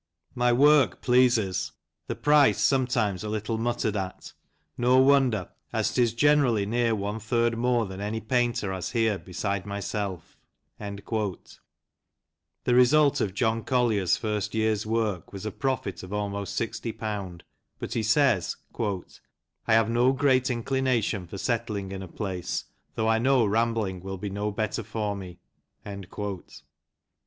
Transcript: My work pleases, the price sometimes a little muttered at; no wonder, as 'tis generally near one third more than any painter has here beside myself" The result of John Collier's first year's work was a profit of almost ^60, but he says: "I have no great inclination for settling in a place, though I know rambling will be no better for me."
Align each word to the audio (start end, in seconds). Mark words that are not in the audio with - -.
My 0.33 0.51
work 0.51 1.03
pleases, 1.03 1.73
the 2.07 2.15
price 2.15 2.59
sometimes 2.59 3.23
a 3.23 3.29
little 3.29 3.59
muttered 3.59 3.95
at; 3.95 4.33
no 4.75 4.97
wonder, 4.97 5.49
as 5.71 5.93
'tis 5.93 6.15
generally 6.15 6.65
near 6.65 6.95
one 6.95 7.19
third 7.19 7.55
more 7.55 7.85
than 7.85 8.01
any 8.01 8.19
painter 8.19 8.73
has 8.73 8.89
here 8.93 9.19
beside 9.19 9.63
myself" 9.67 10.39
The 10.79 11.69
result 12.65 13.21
of 13.21 13.35
John 13.35 13.63
Collier's 13.63 14.17
first 14.17 14.55
year's 14.55 14.87
work 14.87 15.31
was 15.31 15.45
a 15.45 15.51
profit 15.51 16.01
of 16.01 16.11
almost 16.11 16.59
^60, 16.59 17.41
but 17.77 17.93
he 17.93 18.01
says: 18.01 18.55
"I 18.79 19.03
have 19.75 19.91
no 19.91 20.13
great 20.13 20.49
inclination 20.49 21.27
for 21.27 21.37
settling 21.37 21.91
in 21.91 22.01
a 22.01 22.07
place, 22.07 22.63
though 22.95 23.07
I 23.07 23.19
know 23.19 23.45
rambling 23.45 23.99
will 23.99 24.17
be 24.17 24.31
no 24.31 24.49
better 24.51 24.81
for 24.81 25.15
me." 25.15 25.37